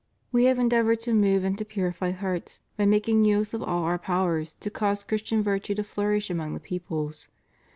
We 0.31 0.45
have 0.45 0.57
endeavored 0.57 0.99
to 1.01 1.13
move 1.13 1.43
and 1.43 1.55
to 1.59 1.63
purify 1.63 2.09
hearts 2.09 2.59
by 2.75 2.87
making 2.87 3.23
use 3.23 3.53
of 3.53 3.61
all 3.61 3.83
Our 3.83 3.99
powers 3.99 4.55
to 4.59 4.71
cause 4.71 5.03
Christian 5.03 5.43
virtue 5.43 5.75
to 5.75 5.83
flourish 5.83 6.31
among 6.31 6.55
the 6.55 6.59
peoples. 6.59 7.27